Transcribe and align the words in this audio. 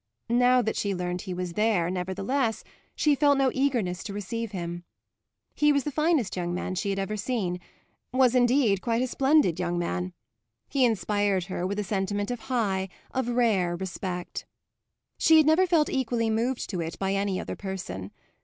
Now 0.31 0.63
that 0.63 0.75
she 0.75 0.95
learned 0.95 1.21
he 1.21 1.33
was 1.35 1.53
there, 1.53 1.91
nevertheless, 1.91 2.63
she 2.95 3.13
felt 3.13 3.37
no 3.37 3.51
eagerness 3.53 4.01
to 4.05 4.13
receive 4.13 4.49
him. 4.51 4.83
He 5.53 5.71
was 5.71 5.83
the 5.83 5.91
finest 5.91 6.35
young 6.35 6.55
man 6.55 6.73
she 6.73 6.89
had 6.89 6.97
ever 6.97 7.15
seen, 7.15 7.59
was 8.11 8.33
indeed 8.33 8.81
quite 8.81 9.03
a 9.03 9.07
splendid 9.07 9.59
young 9.59 9.77
man; 9.77 10.13
he 10.67 10.85
inspired 10.85 11.43
her 11.43 11.67
with 11.67 11.77
a 11.77 11.83
sentiment 11.83 12.31
of 12.31 12.39
high, 12.49 12.89
of 13.13 13.27
rare 13.29 13.75
respect. 13.75 14.47
She 15.19 15.37
had 15.37 15.45
never 15.45 15.67
felt 15.67 15.87
equally 15.87 16.31
moved 16.31 16.67
to 16.71 16.81
it 16.81 16.97
by 16.97 17.13
any 17.13 17.39
other 17.39 17.55
person. 17.55 18.09